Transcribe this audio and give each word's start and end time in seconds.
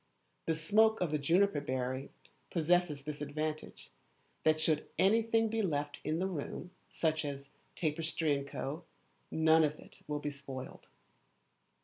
The 0.47 0.55
smoke 0.55 0.99
of 0.99 1.11
the 1.11 1.19
juniper 1.19 1.61
berry 1.61 2.09
possesses 2.49 3.03
this 3.03 3.21
advantage, 3.21 3.91
that 4.43 4.59
should 4.59 4.87
anything 4.97 5.47
be 5.47 5.61
left 5.61 5.99
in 6.03 6.17
the 6.17 6.25
room, 6.25 6.71
such 6.89 7.23
as; 7.23 7.49
tapestry, 7.75 8.43
&c., 8.51 8.61
none 9.29 9.63
of 9.63 9.77
it 9.77 9.99
will 10.07 10.17
be 10.19 10.31
spoiled. 10.31 10.87